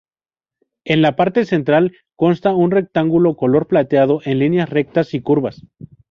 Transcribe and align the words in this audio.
En 0.83 1.03
la 1.03 1.15
parte 1.15 1.45
central 1.45 1.91
consta 2.15 2.55
un 2.55 2.71
rectángulo 2.71 3.35
color 3.37 3.67
plateado 3.67 4.19
en 4.25 4.39
líneas 4.39 4.67
rectas 4.67 5.13
y 5.13 5.21
curvas. 5.21 5.61